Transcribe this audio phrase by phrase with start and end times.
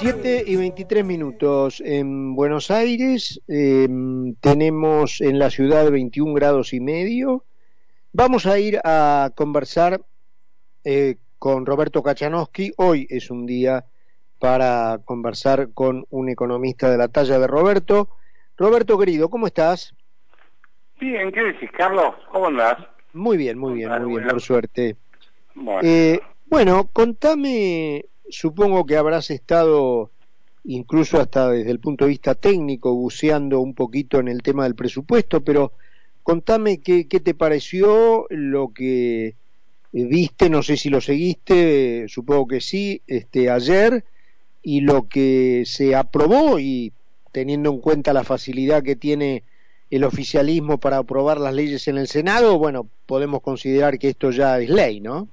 [0.00, 6.80] 7 y 23 minutos en Buenos Aires, em, tenemos en la ciudad 21 grados y
[6.80, 7.44] medio.
[8.12, 10.00] Vamos a ir a conversar
[10.84, 12.72] eh, con Roberto Kachanowski.
[12.78, 13.84] Hoy es un día
[14.38, 18.08] para conversar con un economista de la talla de Roberto.
[18.56, 19.94] Roberto querido, ¿cómo estás?
[20.98, 22.14] Bien, ¿qué decís, Carlos?
[22.32, 22.78] ¿Cómo andás?
[23.12, 24.96] Muy bien, muy bien, muy bien, por suerte.
[25.54, 25.80] Bueno.
[25.82, 30.10] Eh, bueno, contame supongo que habrás estado
[30.64, 34.74] incluso hasta desde el punto de vista técnico buceando un poquito en el tema del
[34.74, 35.72] presupuesto, pero
[36.22, 39.34] contame qué, qué te pareció lo que eh,
[39.92, 44.04] viste, no sé si lo seguiste, supongo que sí, este ayer
[44.62, 46.92] y lo que se aprobó y
[47.32, 49.44] teniendo en cuenta la facilidad que tiene
[49.90, 54.58] el oficialismo para aprobar las leyes en el Senado, bueno, podemos considerar que esto ya
[54.58, 55.28] es ley, ¿no?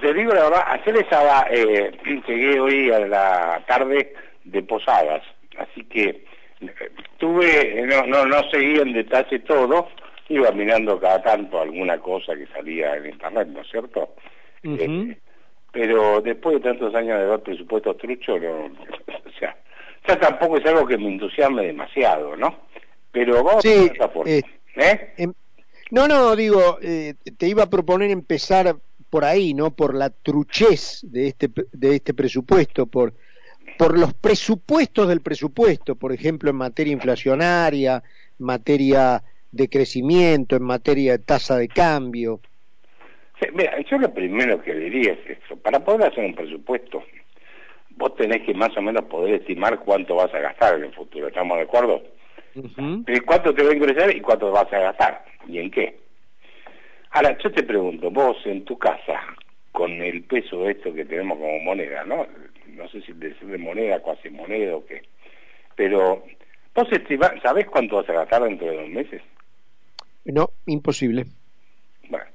[0.00, 1.92] te, digo la verdad, ayer estaba, eh,
[2.26, 5.22] llegué hoy a la tarde de Posadas,
[5.58, 6.24] así que
[6.60, 9.88] eh, tuve, no, no, no seguí en detalle todo,
[10.28, 14.14] iba mirando cada tanto alguna cosa que salía en internet, ¿no es cierto?
[14.62, 15.16] Eh,
[15.70, 18.64] pero después de tantos años de ver presupuestos truchos, no,
[19.26, 19.56] o sea,
[20.08, 22.65] ya tampoco es algo que me entusiasme demasiado, ¿no?
[23.16, 24.42] Pero vamos sí, a por, ¿eh?
[25.16, 25.32] Em,
[25.90, 28.76] no, no, digo, te iba a proponer empezar
[29.08, 29.70] por ahí, ¿no?
[29.70, 33.14] Por la truchez de este, de este presupuesto, por,
[33.78, 38.02] por los presupuestos del presupuesto, por ejemplo, en materia inflacionaria,
[38.38, 42.40] en materia de crecimiento, en materia de tasa de cambio.
[43.54, 47.02] mira, yo lo primero que diría es eso, para poder hacer un presupuesto,
[47.92, 51.28] vos tenés que más o menos poder estimar cuánto vas a gastar en el futuro,
[51.28, 52.15] ¿estamos de acuerdo?
[53.24, 55.24] ¿Cuánto te va a ingresar y cuánto vas a gastar?
[55.46, 55.98] ¿Y en qué?
[57.10, 59.20] Ahora, yo te pregunto, vos en tu casa,
[59.72, 62.26] con el peso de esto que tenemos como moneda, ¿no?
[62.66, 65.02] No sé si decir de moneda, cuasi moneda o qué,
[65.74, 66.24] pero
[66.74, 66.88] vos
[67.42, 69.22] ¿sabés cuánto vas a gastar dentro de dos meses?
[70.24, 71.24] No, imposible.
[72.08, 72.26] Bueno,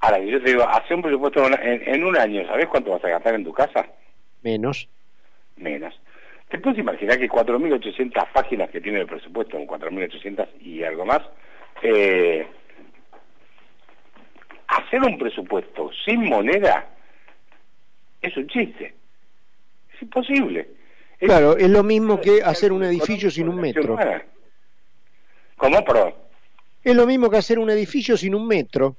[0.00, 3.34] ahora yo te digo, hace un presupuesto en, un año, ¿sabés cuánto vas a gastar
[3.34, 3.86] en tu casa?
[4.42, 4.88] Menos.
[5.56, 5.94] Menos.
[6.52, 11.22] ¿Te puedes imaginar que 4.800 páginas que tiene el presupuesto, 4.800 y algo más,
[11.82, 12.46] eh,
[14.66, 16.90] hacer un presupuesto sin moneda
[18.20, 18.94] es un chiste.
[19.94, 20.68] Es imposible.
[21.18, 23.96] Claro, es lo mismo que hacer un edificio sin un metro.
[25.56, 26.14] ¿Cómo, perdón?
[26.84, 28.96] Es lo mismo que hacer un edificio sin un metro.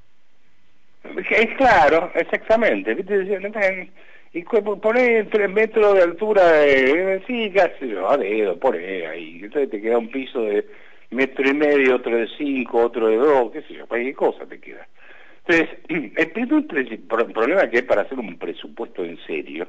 [1.04, 2.96] Es claro, exactamente.
[4.34, 9.40] Y poner tres metros de altura, eh, sí, casi, a dedo, poné ahí.
[9.44, 10.66] Entonces te queda un piso de
[11.12, 14.60] metro y medio, otro de cinco, otro de dos, qué sé yo, cualquier cosa te
[14.60, 14.88] queda.
[15.46, 15.78] Entonces,
[16.16, 16.66] el primer
[17.34, 19.68] problema que hay para hacer un presupuesto en serio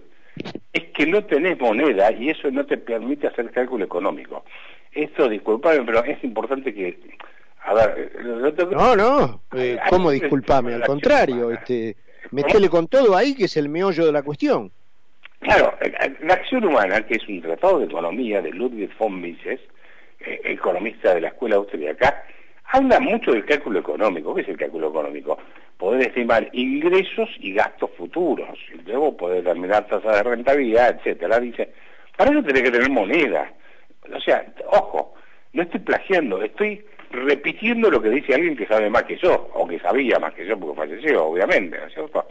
[0.72, 4.44] es que no tenés moneda y eso no te permite hacer cálculo económico.
[4.92, 6.98] Esto, disculpame, pero es importante que...
[7.66, 8.12] A ver,
[8.72, 10.74] no, no, eh, ¿cómo disculpame?
[10.74, 11.96] Al contrario, este,
[12.30, 14.70] metele con todo ahí que es el meollo de la cuestión.
[15.40, 15.74] Claro,
[16.22, 19.60] la acción humana, que es un tratado de economía de Ludwig von Mises,
[20.20, 22.24] eh, economista de la escuela austríaca,
[22.70, 24.34] habla mucho del cálculo económico.
[24.34, 25.38] ¿Qué es el cálculo económico?
[25.78, 31.40] Poder estimar ingresos y gastos futuros, y luego poder determinar tasas de rentabilidad, etcétera.
[31.40, 31.72] Dice,
[32.16, 33.50] para eso tenés que tener moneda.
[34.14, 35.14] O sea, ojo,
[35.54, 39.66] no estoy plagiando, estoy repitiendo lo que dice alguien que sabe más que yo, o
[39.66, 42.26] que sabía más que yo porque falleció, obviamente, ¿no es cierto?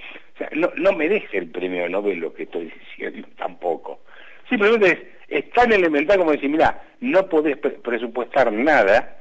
[0.53, 4.01] No, no merece el premio Nobel lo que estoy diciendo tampoco.
[4.49, 9.17] Simplemente es, es tan elemental como decir, mira, no podés presupuestar nada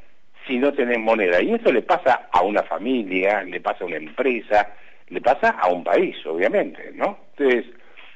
[0.47, 1.41] si no tenés moneda.
[1.41, 4.75] Y eso le pasa a una familia, le pasa a una empresa,
[5.09, 7.19] le pasa a un país, obviamente, ¿no?
[7.37, 7.67] Entonces,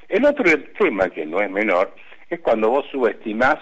[0.08, 0.44] el otro
[0.78, 1.94] tema que no es menor
[2.30, 3.58] es cuando vos subestimás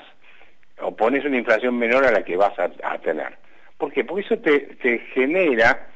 [0.81, 3.37] o pones una inflación menor a la que vas a, tener.
[3.85, 4.03] ¿Por qué?
[4.03, 5.89] Porque eso te, te genera,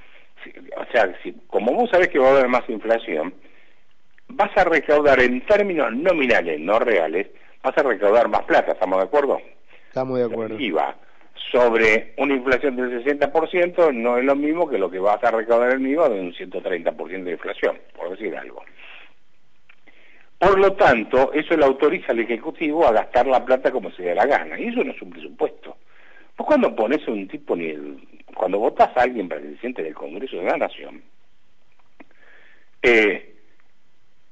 [0.76, 3.32] o sea, si, como vos sabés que va a haber más inflación,
[4.28, 7.28] vas a recaudar en términos nominales, no reales,
[7.62, 9.40] vas a recaudar más plata, ¿estamos de acuerdo?
[9.86, 10.58] Estamos de acuerdo
[11.50, 15.70] sobre una inflación del 60% no es lo mismo que lo que vas a recaudar
[15.70, 18.62] el IVA de un 130% de inflación, por decir algo.
[20.38, 24.14] Por lo tanto, eso le autoriza al Ejecutivo a gastar la plata como se dé
[24.14, 25.78] la gana, y eso no es un presupuesto.
[26.38, 27.98] Pues cuando pones un tipo, ni el,
[28.32, 31.02] cuando votas a alguien para que se siente en el Congreso de la Nación,
[32.80, 33.34] eh,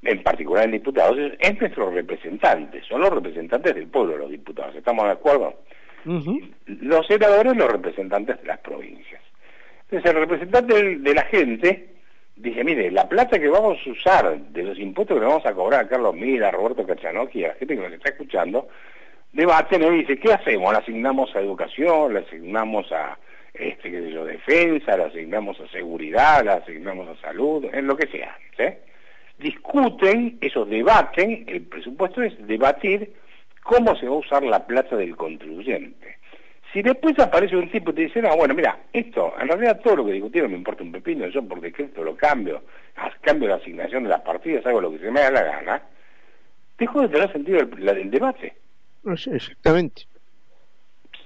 [0.02, 5.04] en particular en diputados, es nuestro representante, son los representantes del pueblo los diputados, ¿estamos
[5.04, 5.62] de acuerdo?
[6.66, 9.20] los senadores los representantes de las provincias.
[9.90, 11.88] Entonces el representante de la gente
[12.36, 15.54] dije, mire, la plata que vamos a usar de los impuestos que le vamos a
[15.54, 18.68] cobrar a Carlos Mira, a Roberto Cachanocchi, a la gente que nos está escuchando,
[19.36, 20.72] debate, y dice, ¿qué hacemos?
[20.72, 22.14] ¿La asignamos a educación?
[22.14, 23.18] ¿La asignamos a
[23.54, 24.96] este, qué sé yo, defensa?
[24.96, 26.44] ¿La asignamos a seguridad?
[26.44, 27.64] ¿La asignamos a salud?
[27.72, 28.36] En lo que sea.
[29.38, 33.12] Discuten, ellos debaten, el presupuesto es debatir
[33.62, 36.16] cómo se va a usar la plata del contribuyente.
[36.72, 39.96] Si después aparece un tipo y te dice, no, bueno, mira, esto, en realidad todo
[39.96, 42.62] lo que discutieron me importa un pepino, yo por decreto lo cambio,
[43.20, 45.82] cambio la asignación de las partidas, hago lo que se me da la gana,
[46.78, 48.54] dejo de tener sentido el, debate.
[49.12, 50.02] Exactamente.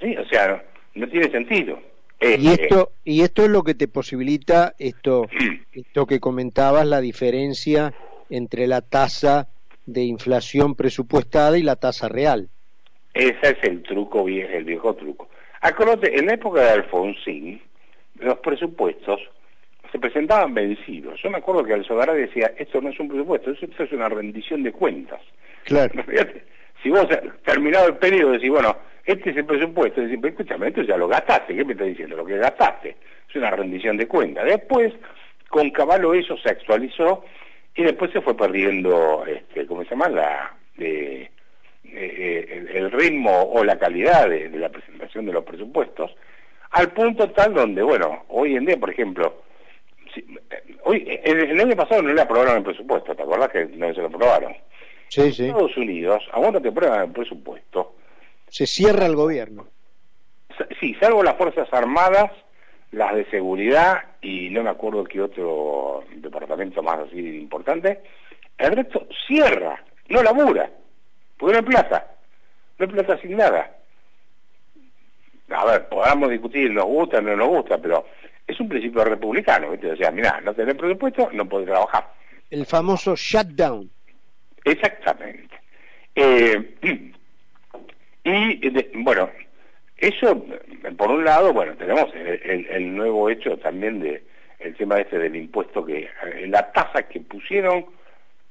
[0.01, 0.63] Sí, o sea,
[0.95, 1.81] no, tiene sentido.
[2.21, 5.27] y eh, esto y esto es lo que te posibilita esto
[5.73, 7.95] esto que comentabas la diferencia
[8.29, 9.49] entre la tasa
[9.87, 12.49] de inflación presupuestada y la tasa real.
[13.13, 15.29] Ese es el truco, el viejo truco.
[15.63, 17.61] Acordate, en la época de Alfonsín,
[18.21, 19.21] los presupuestos
[19.91, 21.21] se presentaban vencidos.
[21.23, 24.63] Yo me acuerdo que Alzogará decía, esto no es un presupuesto, esto es una rendición
[24.63, 25.21] de cuentas.
[25.65, 25.93] Claro.
[26.83, 27.07] Si vos
[27.45, 31.55] terminado el periodo decís, bueno, este es el presupuesto, decís, escúchame, esto ya lo gastaste,
[31.55, 32.17] ¿qué me estás diciendo?
[32.17, 32.97] Lo que gastaste
[33.29, 34.45] es una rendición de cuentas.
[34.45, 34.93] Después,
[35.49, 37.25] con caballo eso se actualizó
[37.75, 40.09] y después se fue perdiendo, este, ¿cómo se llama?
[40.09, 41.31] La, de,
[41.93, 46.15] eh, el, ritmo o la calidad de, la presentación de los presupuestos,
[46.71, 49.43] al punto tal donde, bueno, hoy en día, por ejemplo,
[50.15, 54.01] eh, hoy el, año pasado no le aprobaron el presupuesto, ¿te acordás que no se
[54.01, 54.55] lo aprobaron?
[55.11, 57.97] Sí, Estados Unidos, a vos no te aprueban el presupuesto.
[58.49, 59.67] Se cierra el gobierno.
[60.79, 62.31] Sí, salvo las Fuerzas Armadas,
[62.93, 68.01] las de seguridad y no me acuerdo qué otro departamento más así importante,
[68.57, 70.71] el resto cierra, no labura.
[71.37, 72.07] Porque no hay plata,
[72.79, 73.77] no hay plata asignada.
[75.49, 78.07] A ver, podamos discutir, nos gusta, o no nos gusta, pero
[78.47, 79.91] es un principio republicano, ¿viste?
[79.91, 82.13] O sea, mirá, no tenés presupuesto, no podés trabajar.
[82.49, 83.91] El famoso shutdown.
[84.65, 85.57] Exactamente.
[86.15, 87.13] Eh,
[88.25, 89.31] y, bueno,
[89.97, 90.45] eso,
[90.97, 94.23] por un lado, bueno, tenemos el, el, nuevo hecho también de
[94.59, 96.09] el tema este del impuesto que,
[96.47, 97.87] la tasa que pusieron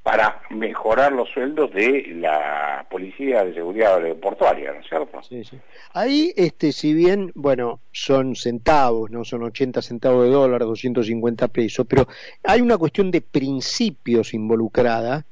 [0.01, 5.21] para mejorar los sueldos de la policía de seguridad portuaria, ¿no es cierto?
[5.21, 5.59] Sí, sí.
[5.93, 11.85] Ahí, este, si bien, bueno, son centavos, no son 80 centavos de dólar, 250 pesos,
[11.87, 12.07] pero
[12.43, 15.25] hay una cuestión de principios involucrada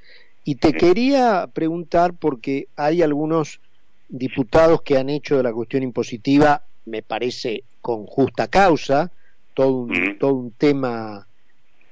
[0.48, 3.60] y te quería preguntar porque hay algunos
[4.08, 9.12] diputados que han hecho de la cuestión impositiva, me parece con justa causa,
[9.54, 11.28] todo un, todo un tema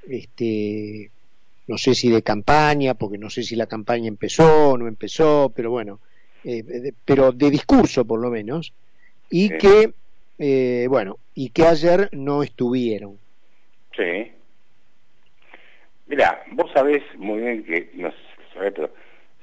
[0.08, 1.12] este
[1.68, 5.52] no sé si de campaña, porque no sé si la campaña empezó o no empezó,
[5.54, 6.00] pero bueno,
[6.46, 8.72] eh, pero de discurso por lo menos,
[9.30, 9.92] y que,
[10.40, 13.18] eh, bueno, y que ayer no estuvieron.
[13.98, 14.32] Sí.
[16.08, 18.14] Mira, vos sabés muy bien que, no
[18.60, 18.90] pero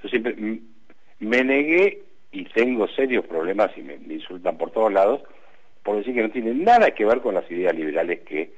[0.03, 0.35] yo siempre
[1.21, 5.23] me negué y tengo serios problemas y me insultan por todos lados
[5.83, 8.53] por decir que no tiene nada que ver con las ideas liberales que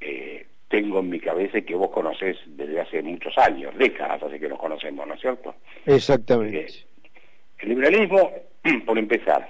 [0.00, 4.38] eh, tengo en mi cabeza y que vos conocés desde hace muchos años, décadas, así
[4.38, 5.54] que nos conocemos, ¿no es cierto?
[5.86, 6.60] Exactamente.
[6.60, 6.84] Eh,
[7.60, 8.32] el liberalismo,
[8.86, 9.48] por empezar,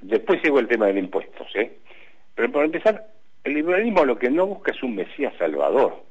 [0.00, 1.72] después llegó el tema del impuestos, ¿eh?
[2.34, 3.06] Pero por empezar,
[3.44, 6.04] el liberalismo lo que no busca es un Mesías salvador.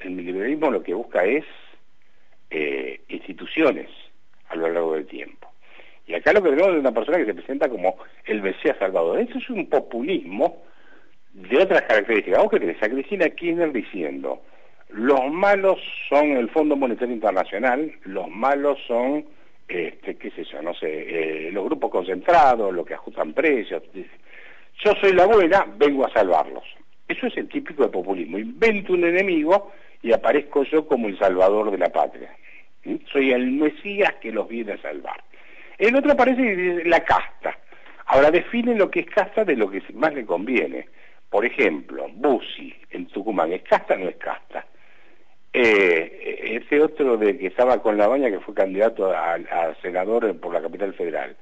[0.00, 1.44] El, liberalismo lo que busca es
[2.50, 3.88] eh, instituciones
[4.48, 5.48] a lo largo del tiempo.
[6.06, 9.20] Y acá lo que tenemos es una persona que se presenta como el Mesías salvador.
[9.20, 10.62] Eso es un populismo
[11.34, 12.38] de otras características.
[12.38, 14.42] Vamos que tenés a Cristina Kirchner diciendo,
[14.88, 15.78] los malos
[16.08, 19.26] son el Fondo Monetario Internacional, los malos son,
[19.68, 23.82] este, qué sé yo, no sé, eh, los grupos concentrados, los que ajustan precios.
[24.82, 26.64] Yo soy la buena, vengo a salvarlos.
[27.06, 28.38] Eso es el típico de populismo.
[28.38, 32.34] Invento un enemigo y aparezco yo como el salvador de la patria.
[33.12, 35.22] Soy el Mesías que los viene a salvar.
[35.78, 37.58] El otro aparece la casta.
[38.06, 40.88] Ahora define lo que es casta de lo que más le conviene.
[41.28, 44.64] Por ejemplo, Bussi en Tucumán, ¿es casta o no es casta?
[45.52, 49.38] Eh, ese otro de que estaba con la baña que fue candidato a,
[49.82, 51.36] senador por la capital federal,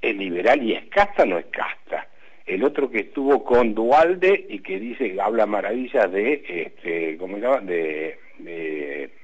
[0.00, 2.06] ¿es liberal y es casta o no es casta?
[2.46, 7.64] El otro que estuvo con Dualde y que dice, habla maravillas de, este, ¿cómo se?
[7.64, 8.18] De,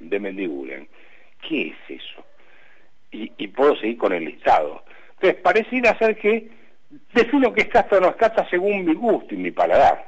[0.00, 0.88] de, Mendiguren.
[1.46, 2.24] ¿Qué es eso?
[3.10, 4.84] Y, puedo seguir con el listado.
[5.14, 6.48] Entonces, pareciera ser que
[7.12, 10.06] defino que es casta o no es casta según mi gusto y mi paladar.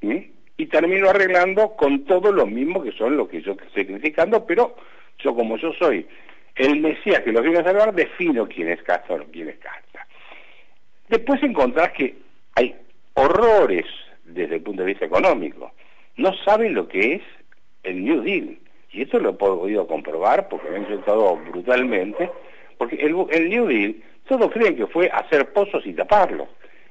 [0.00, 4.74] Y termino arreglando con todo lo mismo que son lo que yo estoy criticando, pero
[5.18, 6.06] yo como yo soy
[6.56, 9.87] el Mesías que los viene a salvar, defino quién es casta o quién es casta.
[11.08, 12.16] Después encontrás que
[12.54, 12.74] hay
[13.14, 13.86] horrores
[14.24, 15.72] desde el punto de vista económico.
[16.16, 17.22] no saben lo que es
[17.84, 18.58] el New Deal.
[18.90, 22.30] Y esto lo he podido comprobar porque me han insultado brutalmente,
[22.76, 23.12] porque el,
[23.48, 23.96] New Deal,
[24.26, 26.48] todos creen que fue hacer pozos y taparlos.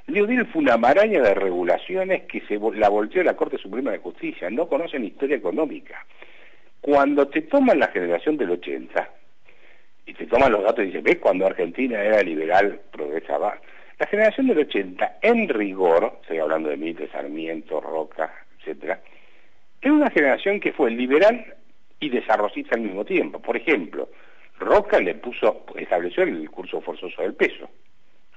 [0.07, 2.41] El New Deal fue una maraña de regulaciones que
[2.75, 6.05] la volteó la Corte Suprema de Justicia, no conocen historia económica.
[6.79, 9.09] Cuando te toman la generación del 80,
[10.05, 13.59] y te toman los datos y dicen, ¿ves cuando Argentina era liberal, progresaba?
[13.99, 19.01] La generación del 80, en rigor, estoy hablando de Mitre, Sarmiento, Roca, etcétera,
[19.81, 21.55] era una generación que fue liberal
[21.99, 23.39] y desarrollista al mismo tiempo.
[23.39, 24.09] Por ejemplo,
[24.59, 27.69] Roca le puso, estableció el curso forzoso del peso.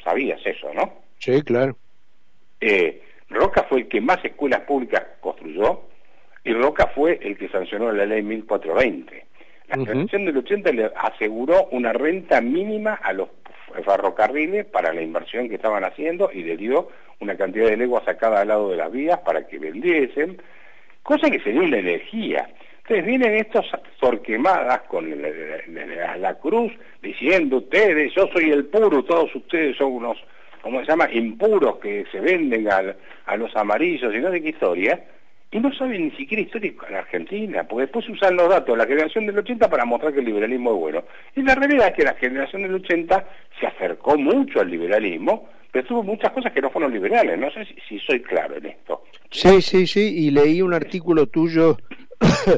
[0.03, 1.03] Sabías eso, ¿no?
[1.19, 1.77] Sí, claro.
[2.61, 5.83] Eh, Roca fue el que más escuelas públicas construyó
[6.43, 9.27] y Roca fue el que sancionó la ley 1420.
[9.69, 13.29] La generación del 80 le aseguró una renta mínima a los
[13.85, 16.89] ferrocarriles para la inversión que estaban haciendo y le dio
[17.21, 20.41] una cantidad de leguas a cada lado de las vías para que vendiesen,
[21.03, 22.49] cosa que sería una energía.
[22.83, 23.67] Entonces vienen estos
[24.01, 26.73] torquemadas con la, cruz
[27.03, 30.19] diciendo ustedes, yo soy el puro, todos ustedes son unos,
[30.63, 32.97] ¿cómo se llama?, impuros que se venden a,
[33.27, 35.01] a los amarillos y no sé qué historia
[35.53, 38.87] y no saben ni siquiera historia en Argentina, porque después usan los datos de la
[38.87, 41.05] generación del 80 para mostrar que el liberalismo es bueno.
[41.35, 43.29] Y la realidad es que la generación del 80
[43.59, 47.37] se acercó mucho al liberalismo, pero tuvo muchas cosas que no fueron liberales.
[47.37, 49.03] No sé si, soy claro en esto.
[49.31, 51.79] Sí, sí, sí, y leí un artículo tuyo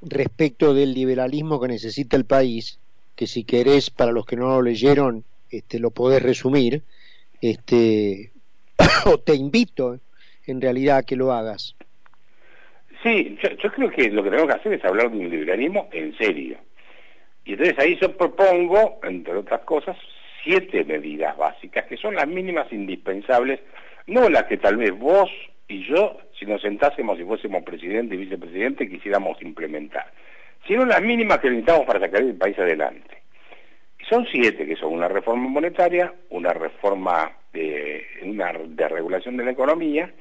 [0.00, 2.78] respecto del liberalismo que necesita el país,
[3.16, 6.82] que si querés, para los que no lo leyeron, este, lo podés resumir,
[7.40, 8.30] este,
[9.06, 9.98] o te invito
[10.46, 11.74] en realidad que lo hagas.
[13.02, 16.16] Sí, yo, creo que lo que tenemos que hacer es hablar de un liberalismo en
[16.16, 16.56] serio.
[17.44, 19.96] Y entonces ahí yo propongo, entre otras cosas,
[20.42, 23.60] siete medidas básicas, que son las mínimas indispensables,
[24.06, 25.30] no las que tal vez vos
[25.68, 30.10] y yo, si nos sentásemos y fuésemos presidente y vicepresidente, quisiéramos implementar,
[30.66, 33.22] sino las mínimas que necesitamos para sacar el país adelante.
[34.08, 39.52] Son siete, que son una reforma monetaria, una reforma de, una de regulación de la
[39.52, 40.12] economía,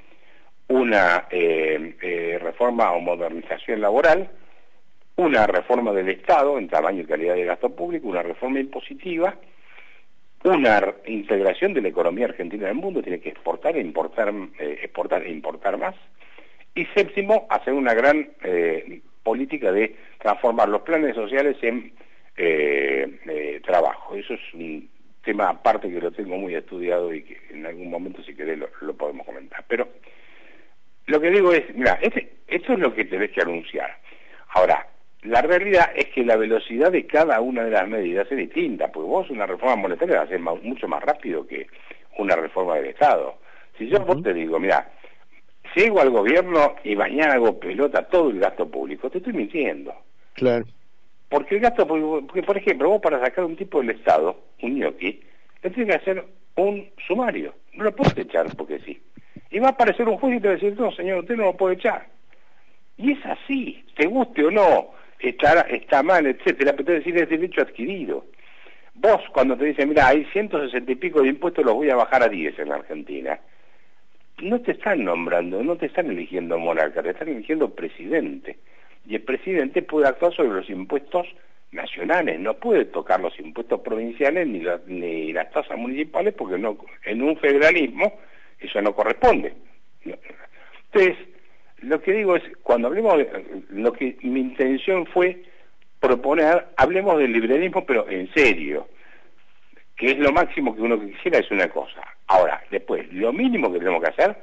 [0.68, 4.30] una eh, eh, reforma o modernización laboral,
[5.16, 9.36] una reforma del Estado en tamaño y calidad de gasto público, una reforma impositiva,
[10.44, 14.80] una integración de la economía argentina en el mundo, tiene que exportar e importar, eh,
[14.82, 15.96] exportar e importar más,
[16.76, 18.30] y séptimo, hacer una gran
[19.22, 21.94] política de transformar los planes sociales en
[23.62, 24.16] trabajo.
[24.16, 24.90] Eso es un
[25.24, 28.70] tema aparte que lo tengo muy estudiado y que en algún momento si querés lo,
[28.82, 29.64] lo podemos comentar.
[29.68, 29.88] Pero
[31.08, 33.98] lo que digo es, mira, este, esto es lo que tenés que anunciar.
[34.50, 34.88] Ahora,
[35.24, 39.10] la realidad es que la velocidad de cada una de las medidas es distinta, porque
[39.10, 41.68] vos una reforma monetaria va a ser mucho más rápido que
[42.18, 43.38] una reforma del Estado.
[43.78, 44.92] Si yo vos te digo, mira,
[45.76, 49.94] llego al gobierno y mañana hago pelota todo el gasto público, te estoy mintiendo.
[50.34, 50.66] Claro.
[51.30, 54.78] Porque el gasto público, porque por ejemplo, vos para sacar un tipo del Estado, un
[54.78, 55.22] ñoqui,
[55.64, 56.26] le tienes que hacer
[56.58, 57.56] un sumario.
[57.74, 59.02] No lo puedes echar porque sí.
[59.64, 61.58] Va a aparecer un juez y te va a decir, no, señor, usted no lo
[61.58, 62.08] puede echar.
[62.98, 64.90] Y es así, te guste o no,
[65.20, 68.26] está, está mal, etcétera, pero te decir es derecho adquirido.
[68.96, 72.24] Vos cuando te dicen, mira, hay 160 y pico de impuestos, los voy a bajar
[72.24, 73.40] a 10 en la Argentina,
[74.42, 78.58] no te están nombrando, no te están eligiendo monarca, te están eligiendo presidente.
[79.06, 81.28] Y el presidente puede actuar sobre los impuestos
[81.72, 87.22] nacionales, no puede tocar los impuestos provinciales ni, ni las tasas municipales porque no en
[87.24, 88.14] un federalismo
[88.68, 89.54] eso no corresponde.
[90.92, 91.18] Entonces,
[91.84, 95.44] lo que digo es, cuando hablemos, de, lo que mi intención fue
[96.00, 98.88] proponer, hablemos del liberalismo, pero en serio,
[99.96, 102.02] que es lo máximo que uno quisiera, es una cosa.
[102.28, 104.36] Ahora, después, lo mínimo que tenemos que hacer,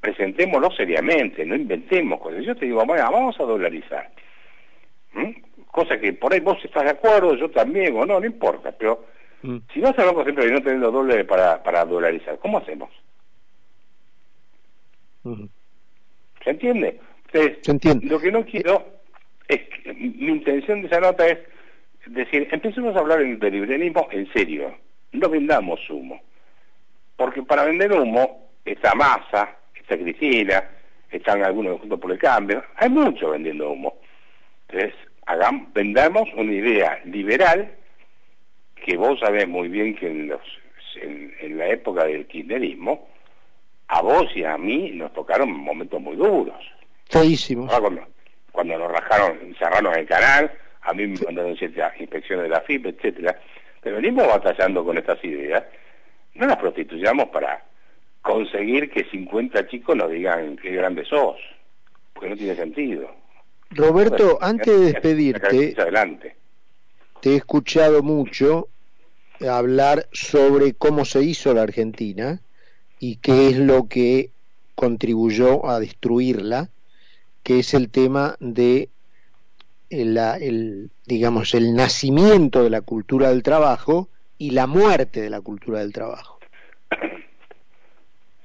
[0.00, 2.44] presentémoslo seriamente, no inventemos cosas.
[2.44, 4.10] Yo te digo, bueno, vamos a dolarizar.
[5.12, 5.30] ¿Mm?
[5.70, 9.06] Cosa que por ahí vos estás de acuerdo, yo también, o no, no importa, pero
[9.42, 9.58] mm.
[9.72, 12.90] si no sabemos siempre de no tener los dólares para, para dolarizar, ¿cómo hacemos?
[16.42, 17.00] ¿Se entiende?
[17.32, 18.86] Entonces, lo que no quiero
[19.48, 21.38] es que mi intención de esa nota es
[22.06, 24.76] decir, empecemos a hablar de liberalismo en serio,
[25.12, 26.20] no vendamos humo,
[27.16, 30.64] porque para vender humo está Massa, está Cristina,
[31.10, 33.98] están algunos juntos por el cambio, hay mucho vendiendo humo.
[34.68, 34.94] Entonces,
[35.26, 37.74] hagamos, vendamos una idea liberal,
[38.76, 40.42] que vos sabés muy bien que en, los,
[41.00, 43.08] en la época del kirchnerismo,
[43.88, 46.56] a vos y a mí nos tocaron momentos muy duros.
[47.08, 47.70] Feísimos.
[48.52, 50.50] Cuando, nos rajaron, cerraron el canal,
[50.82, 53.38] a mí me mandaron ciertas inspecciones de la FIP, etcétera.
[53.80, 55.64] Pero venimos batallando con estas ideas.
[56.34, 57.64] No las prostituyamos para
[58.22, 61.36] conseguir que 50 chicos nos digan qué grande sos.
[62.12, 63.10] porque no tiene sentido.
[63.70, 66.36] Roberto, antes de despedirte, adelante.
[67.20, 68.68] te he escuchado mucho
[69.48, 72.40] hablar sobre cómo se hizo la Argentina
[73.06, 74.30] y qué es lo que
[74.74, 76.70] contribuyó a destruirla,
[77.42, 78.88] que es el tema de
[79.90, 84.08] el, digamos el nacimiento de la cultura del trabajo
[84.38, 86.38] y la muerte de la cultura del trabajo.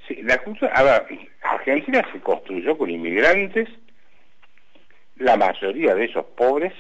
[0.06, 1.06] Sí, la cultura, a ver,
[1.42, 3.70] Argentina se construyó con inmigrantes,
[5.16, 6.74] la mayoría de esos pobres,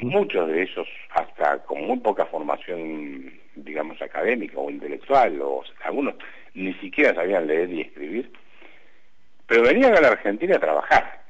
[0.00, 6.14] muchos de esos hasta con muy poca formación, digamos, académica o intelectual, o algunos
[6.54, 8.30] ni siquiera sabían leer y escribir,
[9.46, 11.20] pero venían a la Argentina a trabajar.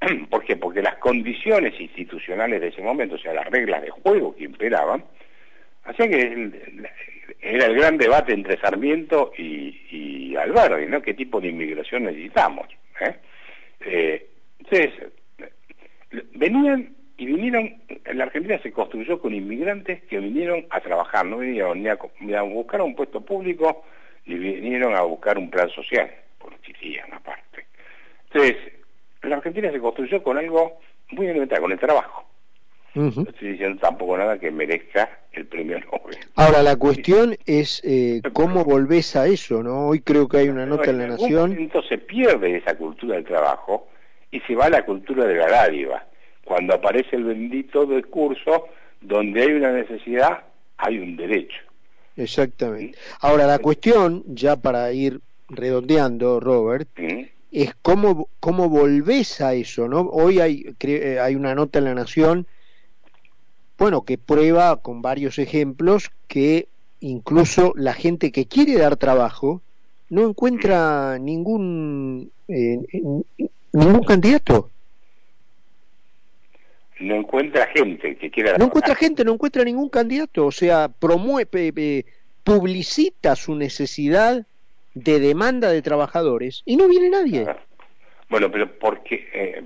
[0.30, 0.56] ¿Por qué?
[0.56, 5.04] Porque las condiciones institucionales de ese momento, o sea, las reglas de juego que imperaban,
[5.84, 6.52] hacían que
[7.40, 11.02] era el gran debate entre Sarmiento y, y Alberti, ¿no?
[11.02, 12.68] ¿Qué tipo de inmigración necesitamos?
[13.00, 13.14] ¿eh?
[13.80, 14.26] Eh,
[14.58, 15.12] entonces,
[16.34, 17.74] venían y vinieron,
[18.14, 22.80] la Argentina se construyó con inmigrantes que vinieron a trabajar, no vinieron ni a, buscar
[22.80, 23.84] un puesto público,
[24.24, 26.08] ni vinieron a buscar un plan social,
[26.38, 27.66] porque existían aparte.
[28.30, 28.56] Entonces,
[29.22, 30.78] la Argentina se construyó con algo
[31.10, 32.24] muy elemental, con el trabajo.
[32.94, 36.18] No estoy diciendo tampoco nada que merezca el premio Nobel.
[36.36, 39.88] Ahora, la cuestión es eh, cómo volvés a eso, ¿no?
[39.88, 41.56] Hoy creo que hay una nota en La Nación.
[41.58, 43.88] Entonces se pierde esa cultura del trabajo
[44.30, 46.07] y se va a la cultura de la dádiva.
[46.48, 48.68] Cuando aparece el bendito discurso,
[49.02, 50.44] donde hay una necesidad,
[50.78, 51.58] hay un derecho.
[52.16, 52.96] Exactamente.
[53.20, 56.88] Ahora, la cuestión, ya para ir redondeando, Robert,
[57.52, 60.00] es cómo, cómo volvés a eso, ¿no?
[60.00, 62.46] Hoy hay, eh, hay una nota en La Nación,
[63.76, 66.66] bueno, que prueba con varios ejemplos que
[67.00, 69.60] incluso la gente que quiere dar trabajo
[70.08, 72.80] no encuentra ningún eh,
[73.72, 74.70] ningún candidato
[77.00, 82.04] no encuentra gente que quiera no encuentra gente no encuentra ningún candidato o sea promueve
[82.44, 84.46] publicita su necesidad
[84.94, 87.46] de demanda de trabajadores y no viene nadie.
[88.28, 89.62] Bueno, pero porque eh,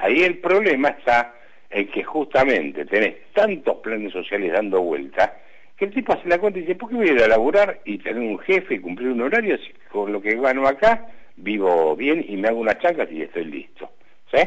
[0.00, 1.34] ahí el problema está
[1.70, 5.30] en que justamente tenés tantos planes sociales dando vueltas
[5.76, 7.80] que el tipo hace la cuenta y dice, ¿por qué voy a ir a laburar
[7.84, 11.96] y tener un jefe y cumplir un horario si con lo que gano acá vivo
[11.96, 13.90] bien y me hago unas chancas y estoy listo?
[14.32, 14.38] ¿Sí?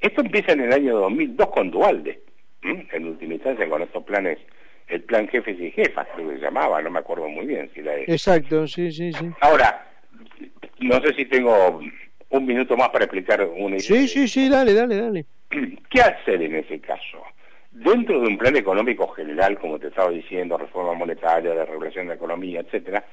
[0.00, 2.20] Esto empieza en el año 2002 con Dualde,
[2.62, 4.38] en última instancia con estos planes
[4.88, 7.80] el plan jefes y jefas, creo que se llamaba, no me acuerdo muy bien si
[7.80, 9.30] la Exacto, sí, sí, sí.
[9.40, 9.86] Ahora,
[10.80, 11.80] no sé si tengo
[12.28, 13.80] un minuto más para explicar una idea.
[13.80, 15.26] Sí, sí, sí, dale, dale, dale.
[15.88, 17.22] ¿Qué hacer en ese caso?
[17.70, 22.10] Dentro de un plan económico general, como te estaba diciendo, reforma monetaria, de regulación de
[22.10, 23.04] la economía, etcétera,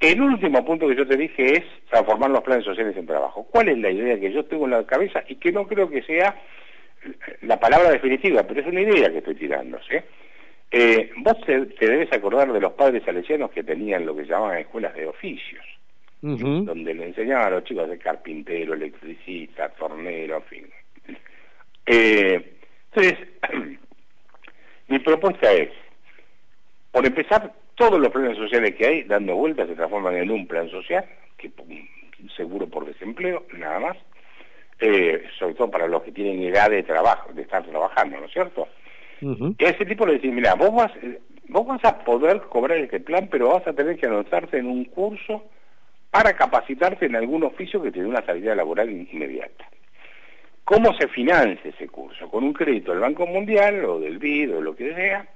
[0.00, 3.46] el último punto que yo te dije es transformar los planes sociales en trabajo.
[3.50, 6.02] ¿Cuál es la idea que yo tengo en la cabeza y que no creo que
[6.02, 6.40] sea
[7.42, 9.96] la palabra definitiva, pero es una idea que estoy tirando, ¿sí?
[10.70, 14.94] Eh, vos te, debes acordar de los padres salesianos que tenían lo que llamaban escuelas
[14.94, 15.64] de oficios,
[16.20, 20.66] donde le enseñaban a los chicos de carpintero, electricista, tornero, en fin.
[21.86, 22.52] Eh,
[22.92, 23.28] entonces,
[24.88, 25.70] mi propuesta es,
[26.92, 30.68] por empezar, todos los planes sociales que hay, dando vueltas, se transforman en un plan
[30.68, 31.02] social,
[31.38, 31.50] que
[32.36, 33.96] seguro por desempleo, nada más,
[34.78, 38.32] eh, sobre todo para los que tienen edad de trabajo, de estar trabajando, ¿no es
[38.32, 38.68] cierto?
[39.22, 40.92] Y a ese tipo le decís, mira, vos vas,
[41.48, 44.84] vos vas a poder cobrar este plan, pero vas a tener que anotarte en un
[44.84, 45.42] curso
[46.10, 49.64] para capacitarte en algún oficio que te dé una salida laboral inmediata.
[50.64, 52.28] ¿Cómo se financia ese curso?
[52.28, 55.26] Con un crédito del Banco Mundial o del BID o lo que sea,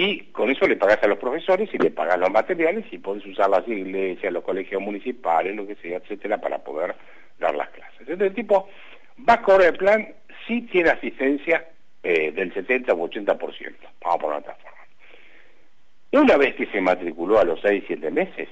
[0.00, 3.26] y con eso le pagas a los profesores y le pagas los materiales y podés
[3.26, 6.94] usar las iglesias, los colegios municipales, lo que sea, etcétera, para poder
[7.40, 8.02] dar las clases.
[8.02, 8.68] Entonces el tipo
[9.28, 10.14] va a cobrar el plan
[10.46, 11.66] si tiene asistencia
[12.04, 13.50] eh, del 70 u 80%, vamos
[14.00, 14.78] a poner otra forma.
[16.12, 18.48] Una vez que se matriculó a los 6, 7 meses,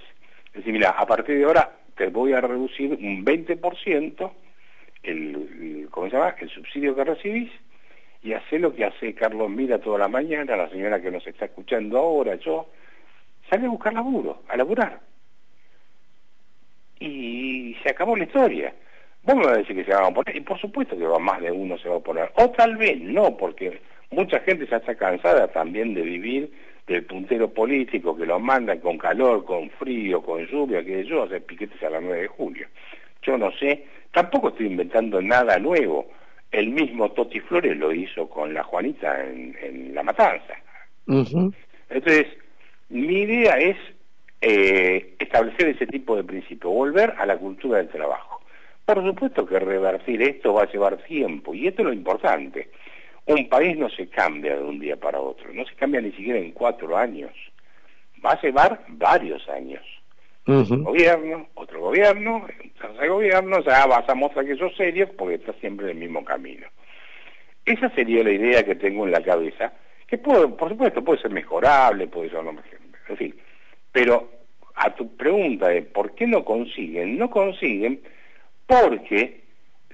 [0.53, 4.33] es mira, a partir de ahora te voy a reducir un 20%
[5.05, 6.35] el, ¿cómo se llama?
[6.41, 7.53] el subsidio que recibís
[8.27, 11.45] y hace lo que hace Carlos Mira toda la mañana, la señora que nos está
[11.45, 12.67] escuchando ahora, yo,
[13.49, 14.99] sale a buscar laburo, a laburar.
[16.99, 18.75] Y se acabó la historia.
[19.23, 21.21] Vos me vas a decir que se van a oponer, y por supuesto que va
[21.21, 24.79] más de uno se va a oponer, o tal vez no, porque mucha gente ya
[24.79, 26.53] está cansada también de vivir
[26.89, 31.45] del puntero político que lo mandan con calor, con frío, con lluvia, que yo, hacer
[31.45, 32.67] piquetes a las 9 de julio.
[33.23, 36.11] Yo no sé, tampoco estoy inventando nada nuevo.
[36.51, 40.55] El mismo Toti Flores lo hizo con la Juanita en, La Matanza.
[41.07, 42.27] Entonces,
[42.89, 43.77] mi idea es
[44.41, 48.41] eh, establecer ese tipo de principio, volver a la cultura del trabajo
[48.85, 52.71] Por supuesto que revertir esto va a llevar tiempo, y esto es lo importante.
[53.27, 56.39] Un país no se cambia de un día para otro, no se cambia ni siquiera
[56.39, 57.33] en cuatro años.
[58.25, 59.83] Va a llevar varios años.
[60.47, 65.57] Un gobierno, otro gobierno, un tercer gobierno, ya vas a que sos serio porque estás
[65.61, 66.67] siempre en el mismo camino.
[67.65, 69.73] Esa sería la idea que tengo en la cabeza,
[70.07, 72.41] que puede, por supuesto puede ser mejorable, puede ser,
[73.09, 73.35] en fin,
[73.91, 74.31] pero
[74.77, 78.01] a tu pregunta de por qué no consiguen, no consiguen
[78.67, 79.47] porque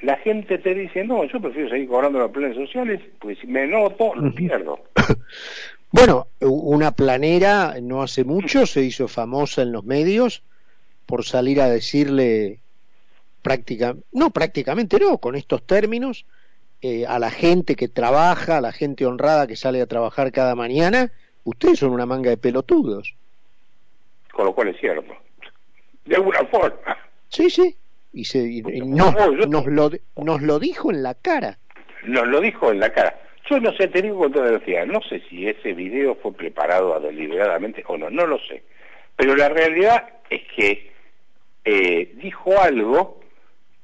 [0.03, 3.67] la gente te dice, no, yo prefiero seguir cobrando los planes sociales, porque si me
[3.67, 4.81] noto, lo pierdo.
[5.93, 10.43] Bueno, una planera no hace mucho se hizo famosa en los medios
[11.05, 12.61] por salir a decirle
[13.43, 16.25] práctica, no prácticamente no, con estos términos,
[16.81, 20.55] eh, a la gente que trabaja, a la gente honrada que sale a trabajar cada
[20.55, 21.13] mañana,
[21.45, 23.15] ustedes son una manga de pelotudos.
[24.33, 25.13] Con lo cual es cierto.
[26.07, 26.97] De alguna forma.
[27.29, 27.77] Sí, sí.
[28.15, 31.59] Y, se, nos, lo, nos lo dijo en la cara.
[32.05, 33.22] Nos lo dijo en la cara.
[33.51, 36.99] Yo no sé, te digo con toda decía, no sé si ese video fue preparado
[37.01, 38.63] deliberadamente o no, no lo sé.
[39.17, 40.93] Pero la realidad es que
[41.65, 43.21] eh, dijo algo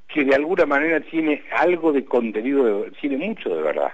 [0.08, 3.92] que de alguna manera tiene algo de contenido, tiene mucho de verdad.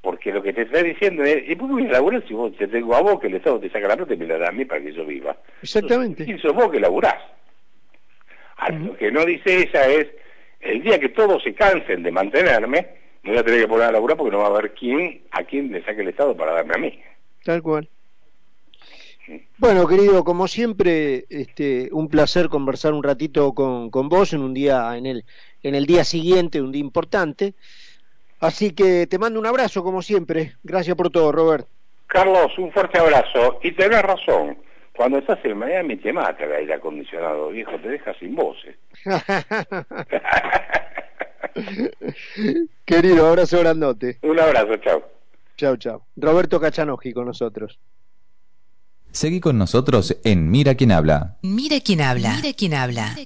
[0.00, 2.94] Porque lo que te está diciendo es, ¿y por qué laburar si vos te tengo
[2.94, 4.64] a vos que el Estado te saca la nota y me la da a mí
[4.64, 5.36] para que yo viva?
[5.60, 6.24] Exactamente.
[6.26, 7.16] Y sos vos que laburás.
[8.70, 10.08] Lo que no dice ella es,
[10.60, 12.86] el día que todos se cansen de mantenerme,
[13.28, 15.44] me voy a tener que poner a laburar porque no va a haber quién, a
[15.44, 17.02] quién le saque el Estado para darme a mí.
[17.44, 17.86] Tal cual.
[19.58, 24.54] Bueno, querido, como siempre, este, un placer conversar un ratito con, con vos en un
[24.54, 25.24] día, en el,
[25.62, 27.52] en el día siguiente, un día importante.
[28.40, 30.54] Así que te mando un abrazo, como siempre.
[30.62, 31.66] Gracias por todo, Robert.
[32.06, 33.60] Carlos, un fuerte abrazo.
[33.62, 34.56] Y tenés razón,
[34.96, 38.76] cuando estás en Miami te mata el aire acondicionado, viejo, te deja sin voces.
[42.84, 44.18] Querido, abrazo grandote.
[44.22, 45.02] Un abrazo, chao.
[45.56, 46.06] Chao, chao.
[46.16, 47.78] Roberto Cachanoji con nosotros.
[49.10, 51.38] Seguí con nosotros en Mira quién habla.
[51.42, 52.36] Mira quién habla.
[52.36, 53.18] Mira quién habla.